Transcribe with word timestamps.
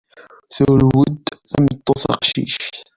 Turew-d 0.53 1.25
tmeṭṭut 1.49 2.03
aqcic. 2.13 2.55